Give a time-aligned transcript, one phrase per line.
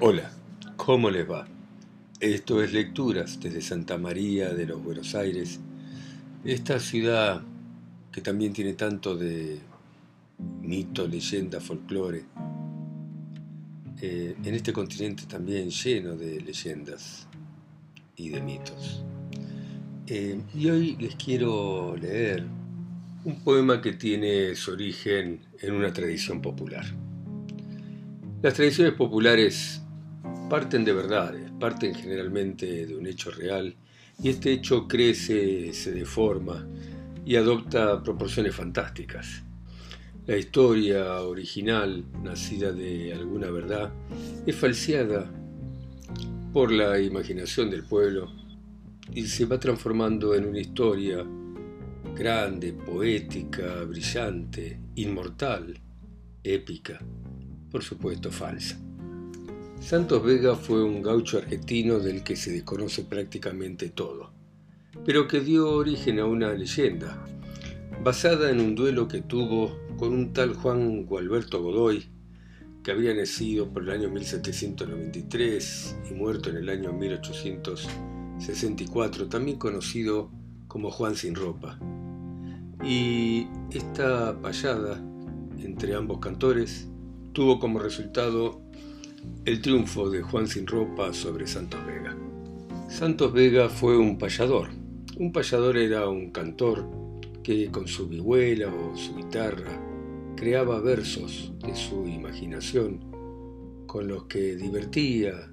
[0.00, 0.30] Hola,
[0.76, 1.44] ¿cómo les va?
[2.20, 5.58] Esto es Lecturas desde Santa María de los Buenos Aires,
[6.44, 7.42] esta ciudad
[8.12, 9.58] que también tiene tanto de
[10.62, 12.26] mito, leyenda, folclore,
[14.00, 17.26] eh, en este continente también lleno de leyendas
[18.14, 19.02] y de mitos.
[20.06, 22.46] Eh, y hoy les quiero leer
[23.24, 26.84] un poema que tiene su origen en una tradición popular.
[28.40, 29.82] Las tradiciones populares
[30.48, 33.76] parten de verdades, parten generalmente de un hecho real,
[34.22, 36.66] y este hecho crece, se deforma
[37.24, 39.44] y adopta proporciones fantásticas.
[40.26, 43.92] La historia original, nacida de alguna verdad,
[44.46, 45.30] es falseada
[46.52, 48.32] por la imaginación del pueblo
[49.12, 51.24] y se va transformando en una historia
[52.14, 55.78] grande, poética, brillante, inmortal,
[56.42, 56.98] épica,
[57.70, 58.87] por supuesto falsa.
[59.80, 64.30] Santos Vega fue un gaucho argentino del que se desconoce prácticamente todo,
[65.06, 67.24] pero que dio origen a una leyenda,
[68.04, 72.04] basada en un duelo que tuvo con un tal Juan Gualberto Godoy,
[72.82, 80.30] que había nacido por el año 1793 y muerto en el año 1864, también conocido
[80.66, 81.78] como Juan sin ropa.
[82.84, 85.02] Y esta payada
[85.58, 86.90] entre ambos cantores
[87.32, 88.60] tuvo como resultado
[89.44, 92.16] el triunfo de Juan sin ropa sobre Santos Vega.
[92.88, 94.68] Santos Vega fue un payador.
[95.16, 96.86] Un payador era un cantor
[97.42, 99.80] que con su vihuela o su guitarra
[100.36, 103.00] creaba versos de su imaginación
[103.86, 105.50] con los que divertía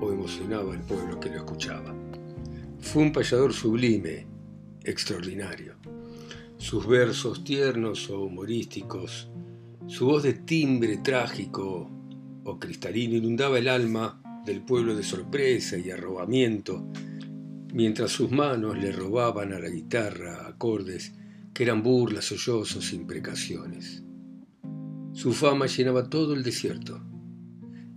[0.00, 1.94] o emocionaba al pueblo que lo escuchaba.
[2.78, 4.26] Fue un payador sublime,
[4.84, 5.74] extraordinario.
[6.56, 9.28] Sus versos tiernos o humorísticos,
[9.88, 11.90] su voz de timbre trágico
[12.56, 16.88] cristalino inundaba el alma del pueblo de sorpresa y arrobamiento,
[17.74, 21.12] mientras sus manos le robaban a la guitarra acordes
[21.52, 24.02] que eran burlas, sollozos, imprecaciones.
[25.12, 27.04] Su fama llenaba todo el desierto,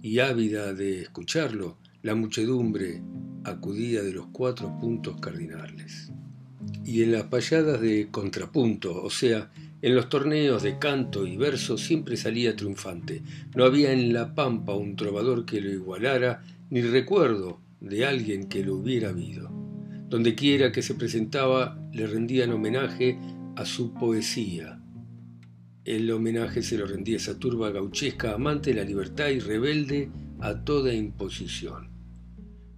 [0.02, 3.04] y ávida de escucharlo, la muchedumbre
[3.44, 6.12] acudía de los cuatro puntos cardinales.
[6.84, 11.78] Y en las payadas de contrapunto, o sea, en los torneos de canto y verso
[11.78, 13.24] siempre salía triunfante.
[13.56, 18.64] No había en la pampa un trovador que lo igualara, ni recuerdo de alguien que
[18.64, 19.50] lo hubiera habido.
[20.08, 23.18] Donde quiera que se presentaba le rendían homenaje
[23.56, 24.80] a su poesía.
[25.84, 30.64] El homenaje se lo rendía esa turba gauchesca, amante de la libertad y rebelde a
[30.64, 31.90] toda imposición.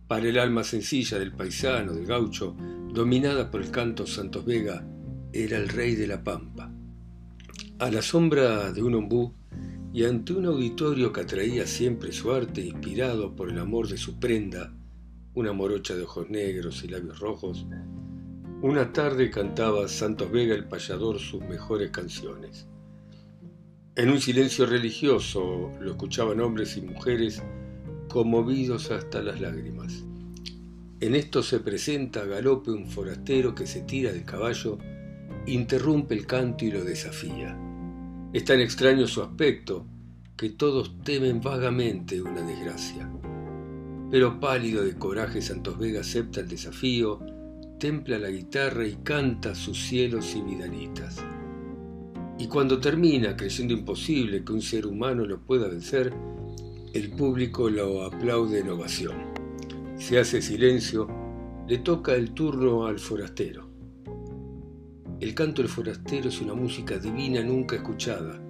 [0.07, 2.55] Para el alma sencilla del paisano, del gaucho,
[2.93, 4.87] dominada por el canto Santos Vega,
[5.33, 6.72] era el rey de la pampa
[7.79, 9.33] a la sombra de un ombú
[9.93, 14.19] y ante un auditorio que atraía siempre su arte inspirado por el amor de su
[14.19, 14.73] prenda,
[15.33, 17.65] una morocha de ojos negros y labios rojos,
[18.61, 22.67] una tarde cantaba Santos Vega el payador sus mejores canciones.
[23.95, 27.43] En un silencio religioso lo escuchaban hombres y mujeres
[28.09, 30.05] conmovidos hasta las lágrimas.
[30.99, 34.77] En esto se presenta a galope un forastero que se tira del caballo,
[35.45, 37.59] interrumpe el canto y lo desafía.
[38.33, 39.85] Es tan extraño su aspecto
[40.35, 43.07] que todos temen vagamente una desgracia.
[44.09, 47.19] Pero pálido de coraje, Santos Vega acepta el desafío,
[47.79, 51.23] templa la guitarra y canta sus cielos y vidalitas.
[52.39, 56.11] Y cuando termina, creyendo imposible que un ser humano lo pueda vencer,
[56.91, 59.15] el público lo aplaude en ovación.
[59.99, 61.07] Se hace silencio,
[61.67, 63.72] le toca el turno al forastero.
[65.23, 68.41] El canto del forastero es una música divina nunca escuchada,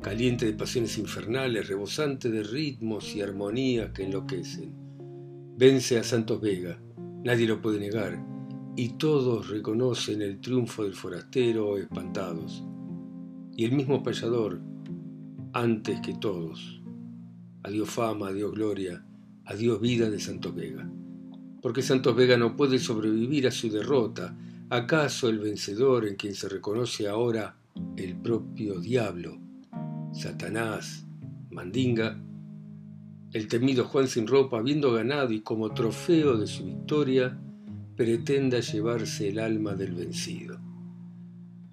[0.00, 4.74] caliente de pasiones infernales, rebosante de ritmos y armonías que enloquecen.
[5.58, 6.80] Vence a Santos Vega,
[7.24, 8.24] nadie lo puede negar,
[8.74, 12.64] y todos reconocen el triunfo del forastero espantados.
[13.54, 14.62] Y el mismo payador,
[15.52, 16.82] antes que todos.
[17.64, 19.04] Adiós fama, adiós gloria,
[19.44, 20.90] adiós vida de Santos Vega.
[21.60, 24.34] Porque Santos Vega no puede sobrevivir a su derrota,
[24.74, 27.54] ¿Acaso el vencedor en quien se reconoce ahora
[27.96, 29.38] el propio diablo,
[30.12, 31.06] Satanás,
[31.52, 32.20] Mandinga,
[33.32, 37.38] el temido Juan sin ropa, habiendo ganado y como trofeo de su victoria,
[37.94, 40.58] pretenda llevarse el alma del vencido?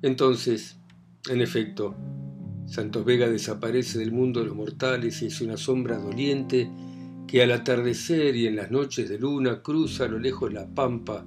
[0.04, 0.78] Entonces,
[1.28, 1.96] en efecto,
[2.68, 6.70] Santos Vega desaparece del mundo de los mortales y es una sombra doliente
[7.26, 11.26] que al atardecer y en las noches de luna cruza a lo lejos la pampa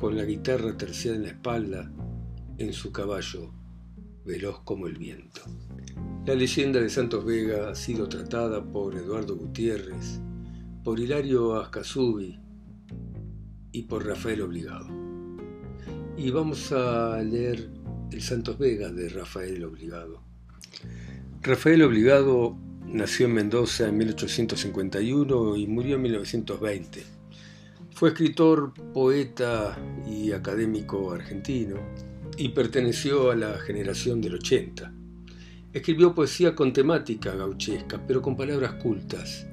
[0.00, 1.92] con la guitarra terciada en la espalda,
[2.56, 3.52] en su caballo,
[4.24, 5.42] veloz como el viento.
[6.24, 10.18] La leyenda de Santos Vega ha sido tratada por Eduardo Gutiérrez,
[10.82, 12.40] por Hilario Ascasubi
[13.72, 14.88] y por Rafael Obligado.
[16.16, 17.70] Y vamos a leer
[18.10, 20.22] el Santos Vega de Rafael Obligado.
[21.42, 22.56] Rafael Obligado
[22.86, 27.19] nació en Mendoza en 1851 y murió en 1920.
[27.92, 29.76] Fue escritor, poeta
[30.08, 31.76] y académico argentino
[32.36, 34.92] y perteneció a la generación del 80.
[35.72, 39.46] Escribió poesía con temática gauchesca, pero con palabras cultas,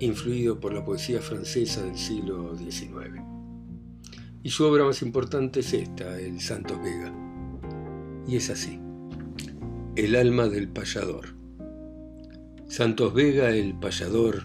[0.00, 3.22] influido por la poesía francesa del siglo XIX.
[4.42, 7.14] Y su obra más importante es esta, El Santos Vega.
[8.26, 8.80] Y es así.
[9.94, 11.36] El alma del payador.
[12.66, 14.44] Santos Vega el payador,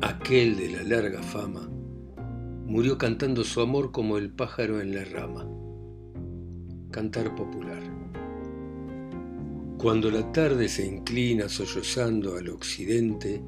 [0.00, 1.70] aquel de la larga fama,
[2.66, 5.48] murió cantando su amor como el pájaro en la rama.
[6.90, 7.82] Cantar popular.
[9.78, 13.40] Cuando la tarde se inclina sollozando al occidente,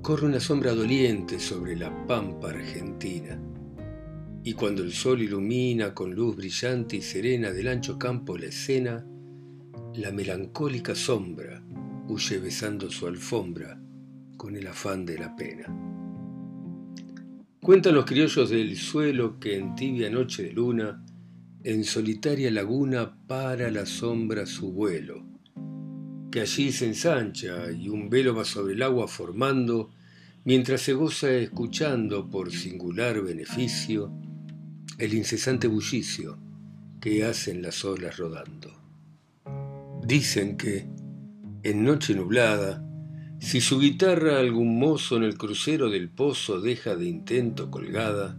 [0.00, 3.38] corre una sombra doliente sobre la pampa argentina.
[4.42, 9.06] Y cuando el sol ilumina con luz brillante y serena del ancho campo la escena,
[9.94, 11.62] la melancólica sombra
[12.08, 13.78] huye besando su alfombra
[14.38, 15.99] con el afán de la pena.
[17.70, 21.04] Cuentan los criollos del suelo que en tibia noche de luna,
[21.62, 25.24] en solitaria laguna para la sombra su vuelo,
[26.32, 29.92] que allí se ensancha y un velo va sobre el agua formando,
[30.42, 34.12] mientras se goza escuchando por singular beneficio
[34.98, 36.40] el incesante bullicio
[37.00, 38.82] que hacen las olas rodando.
[40.04, 40.88] Dicen que,
[41.62, 42.84] en noche nublada,
[43.40, 48.36] si su guitarra algún mozo en el crucero del pozo deja de intento colgada,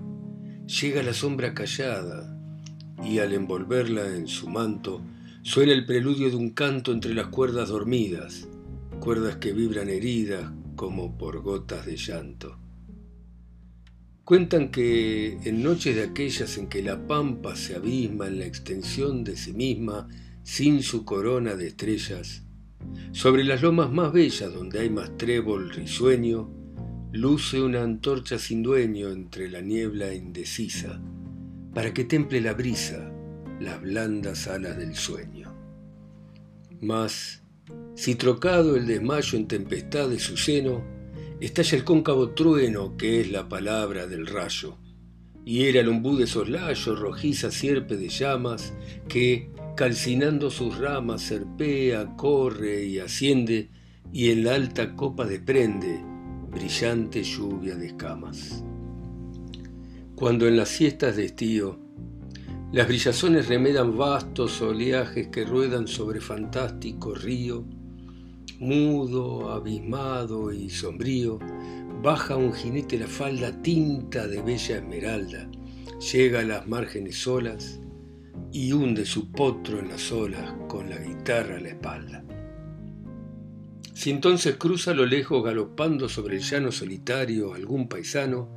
[0.68, 2.38] llega la sombra callada
[3.04, 5.02] y al envolverla en su manto
[5.42, 8.48] suena el preludio de un canto entre las cuerdas dormidas,
[9.00, 12.60] cuerdas que vibran heridas como por gotas de llanto.
[14.24, 19.24] Cuentan que en noches de aquellas en que la pampa se abisma en la extensión
[19.24, 20.08] de sí misma
[20.44, 22.44] sin su corona de estrellas,
[23.12, 26.50] sobre las lomas más bellas donde hay más trébol risueño,
[27.12, 31.02] luce una antorcha sin dueño entre la niebla indecisa,
[31.74, 33.12] para que temple la brisa
[33.60, 35.54] las blandas alas del sueño.
[36.82, 37.44] Mas,
[37.96, 40.84] si trocado el desmayo en tempestad de su seno,
[41.40, 44.78] estalla el cóncavo trueno que es la palabra del rayo,
[45.46, 48.74] y era el ombú de soslayo, rojiza sierpe de llamas,
[49.08, 53.70] que, calcinando sus ramas, serpea, corre y asciende,
[54.12, 56.04] y en la alta copa desprende
[56.52, 58.64] brillante lluvia de escamas.
[60.16, 61.80] Cuando en las siestas de estío
[62.72, 67.66] las brillazones remedan vastos oleajes que ruedan sobre fantástico río,
[68.60, 71.40] mudo, abismado y sombrío,
[72.02, 75.50] baja un jinete la falda tinta de bella esmeralda,
[76.14, 77.82] llega a las márgenes solas,
[78.52, 82.24] y hunde su potro en las olas con la guitarra a la espalda.
[83.94, 88.50] Si entonces cruza a lo lejos galopando sobre el llano solitario algún paisano,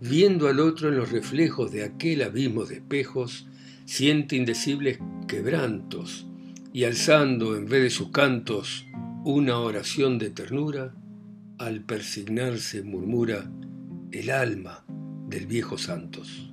[0.00, 3.46] viendo al otro en los reflejos de aquel abismo de espejos,
[3.84, 4.98] siente indecibles
[5.28, 6.26] quebrantos
[6.72, 8.86] y alzando en vez de sus cantos
[9.24, 10.94] una oración de ternura,
[11.58, 13.48] al persignarse murmura
[14.10, 14.84] el alma
[15.28, 16.51] del viejo Santos.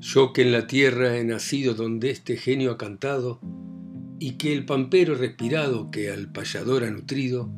[0.00, 3.40] Yo que en la tierra he nacido donde este genio ha cantado,
[4.18, 7.50] y que el pampero respirado que al payador ha nutrido,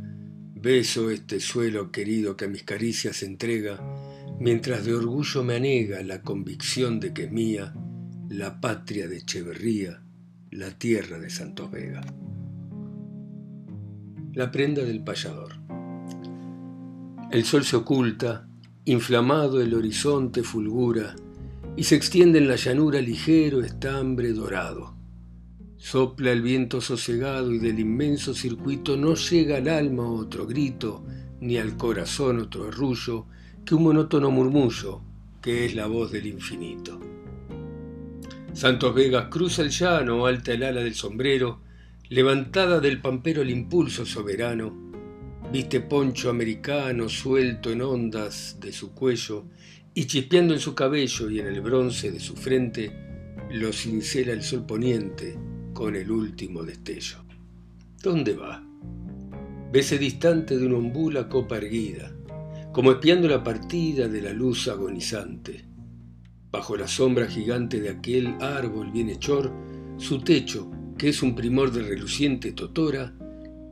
[0.54, 3.80] beso este suelo querido que a mis caricias entrega,
[4.40, 7.74] mientras de orgullo me anega la convicción de que es mía
[8.28, 10.02] la patria de Echeverría,
[10.50, 12.00] la tierra de Santos Vega.
[14.32, 15.52] La prenda del payador.
[17.30, 18.48] El sol se oculta,
[18.84, 21.14] inflamado el horizonte fulgura,
[21.76, 24.94] y se extiende en la llanura ligero estambre dorado.
[25.76, 31.04] Sopla el viento sosegado y del inmenso circuito no llega al alma otro grito,
[31.40, 33.26] ni al corazón otro arrullo,
[33.64, 35.02] que un monótono murmullo,
[35.40, 37.00] que es la voz del infinito.
[38.52, 41.60] Santos Vegas cruza el llano, alta el ala del sombrero,
[42.10, 44.92] levantada del pampero el impulso soberano,
[45.50, 49.46] viste poncho americano suelto en ondas de su cuello
[49.94, 52.92] y chispeando en su cabello y en el bronce de su frente,
[53.50, 55.38] lo cincela el sol poniente
[55.74, 57.18] con el último destello.
[58.02, 58.64] ¿Dónde va?
[59.72, 62.14] Vese distante de un ombú la copa erguida,
[62.72, 65.64] como espiando la partida de la luz agonizante.
[66.50, 69.52] Bajo la sombra gigante de aquel árbol bienhechor,
[69.98, 73.14] su techo, que es un primor de reluciente totora,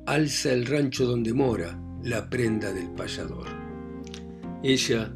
[0.07, 3.47] alza el rancho donde mora la prenda del payador.
[4.63, 5.15] Ella,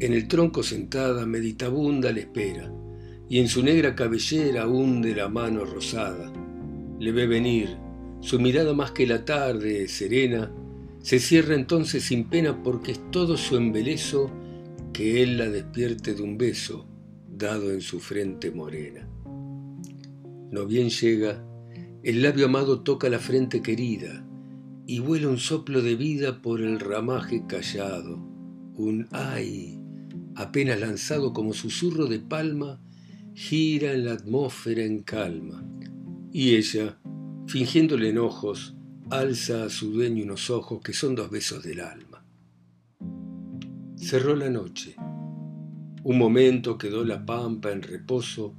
[0.00, 2.72] en el tronco sentada, meditabunda le espera,
[3.28, 6.32] y en su negra cabellera hunde la mano rosada.
[6.98, 7.76] Le ve venir,
[8.20, 10.52] su mirada más que la tarde, serena,
[11.00, 14.30] se cierra entonces sin pena porque es todo su embelezo
[14.92, 16.86] que él la despierte de un beso
[17.28, 19.08] dado en su frente morena.
[20.50, 21.44] No bien llega,
[22.02, 24.24] el labio amado toca la frente querida
[24.86, 28.16] y vuela un soplo de vida por el ramaje callado,
[28.74, 29.77] un ay,
[30.38, 32.80] apenas lanzado como susurro de palma,
[33.34, 35.64] gira en la atmósfera en calma.
[36.32, 36.96] Y ella,
[37.48, 38.76] fingiéndole enojos,
[39.10, 42.24] alza a su dueño unos ojos que son dos besos del alma.
[43.96, 44.94] Cerró la noche.
[46.04, 48.54] Un momento quedó la pampa en reposo,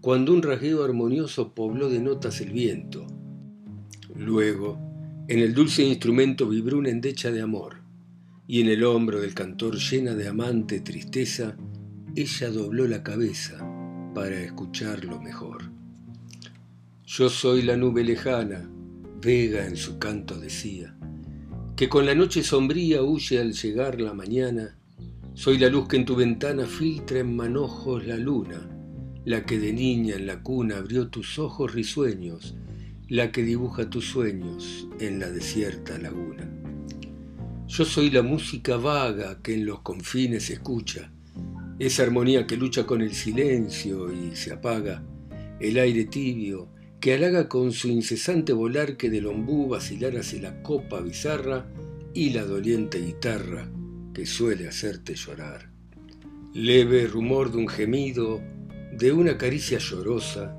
[0.00, 3.06] cuando un rasgueo armonioso pobló de notas el viento.
[4.16, 4.78] Luego,
[5.28, 7.81] en el dulce instrumento vibró una endecha de amor,
[8.52, 11.56] y en el hombro del cantor llena de amante tristeza,
[12.14, 13.56] ella dobló la cabeza
[14.14, 15.72] para escucharlo mejor.
[17.06, 18.70] Yo soy la nube lejana,
[19.22, 20.94] Vega en su canto decía,
[21.76, 24.76] que con la noche sombría huye al llegar la mañana,
[25.32, 28.68] soy la luz que en tu ventana filtra en manojos la luna,
[29.24, 32.54] la que de niña en la cuna abrió tus ojos risueños,
[33.08, 36.61] la que dibuja tus sueños en la desierta laguna.
[37.74, 41.10] Yo soy la música vaga que en los confines se escucha,
[41.78, 45.02] esa armonía que lucha con el silencio y se apaga,
[45.58, 46.68] el aire tibio
[47.00, 51.66] que halaga con su incesante volar que del ombú vacilar hacia la copa bizarra
[52.12, 53.70] y la doliente guitarra
[54.12, 55.70] que suele hacerte llorar.
[56.52, 58.42] Leve rumor de un gemido,
[58.92, 60.54] de una caricia llorosa,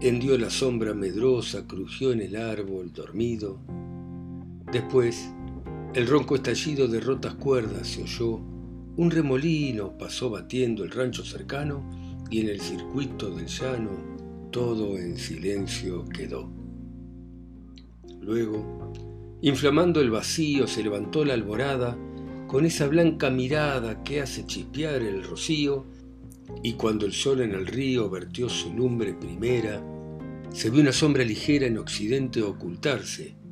[0.00, 3.60] hendió la sombra medrosa, crujió en el árbol dormido.
[4.72, 5.28] Después,
[5.94, 8.40] el ronco estallido de rotas cuerdas se oyó,
[8.96, 11.88] un remolino pasó batiendo el rancho cercano
[12.30, 13.90] y en el circuito del llano
[14.50, 16.50] todo en silencio quedó.
[18.20, 18.92] Luego,
[19.40, 21.96] inflamando el vacío, se levantó la alborada
[22.48, 25.86] con esa blanca mirada que hace chispear el rocío,
[26.62, 29.80] y cuando el sol en el río vertió su lumbre primera,
[30.50, 33.43] se vio una sombra ligera en occidente ocultarse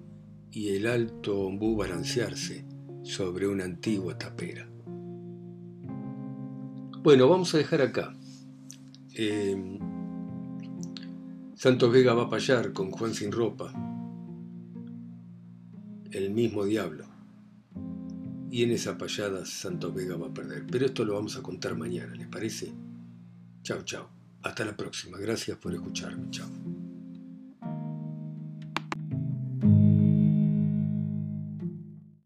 [0.53, 2.65] y el alto ombú balancearse
[3.03, 4.69] sobre una antigua tapera.
[7.03, 8.15] Bueno, vamos a dejar acá.
[9.15, 9.79] Eh,
[11.57, 13.73] Santos Vega va a payar con Juan sin ropa,
[16.11, 17.07] el mismo diablo.
[18.51, 20.67] Y en esa payada Santos Vega va a perder.
[20.71, 22.73] Pero esto lo vamos a contar mañana, ¿les parece?
[23.63, 24.11] Chao, chao.
[24.43, 25.19] Hasta la próxima.
[25.19, 26.31] Gracias por escucharme.
[26.31, 26.72] Chao.